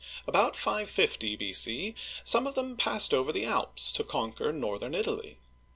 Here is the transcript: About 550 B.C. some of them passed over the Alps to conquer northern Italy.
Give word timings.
About 0.25 0.55
550 0.55 1.35
B.C. 1.35 1.93
some 2.23 2.47
of 2.47 2.55
them 2.55 2.75
passed 2.75 3.13
over 3.13 3.31
the 3.31 3.45
Alps 3.45 3.91
to 3.91 4.03
conquer 4.03 4.51
northern 4.51 4.95
Italy. 4.95 5.37